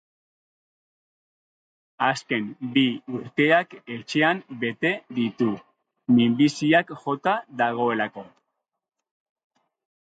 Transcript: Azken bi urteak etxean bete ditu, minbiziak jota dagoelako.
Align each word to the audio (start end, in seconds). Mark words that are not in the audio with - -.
Azken 2.05 2.47
bi 2.77 2.85
urteak 3.19 3.77
etxean 3.97 4.43
bete 4.65 4.93
ditu, 5.21 5.53
minbiziak 6.19 6.99
jota 7.05 7.39
dagoelako. 7.65 8.29